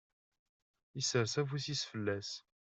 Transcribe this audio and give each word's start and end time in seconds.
Isers 0.99 1.33
afus-is 1.41 1.83
fell-as. 1.91 2.29